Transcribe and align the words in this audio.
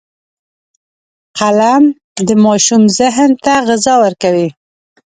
قلم 1.39 1.83
د 2.27 2.29
ماشوم 2.43 2.83
ذهن 2.97 3.29
ته 3.43 3.53
غذا 3.67 3.93
ورکوي 4.03 4.47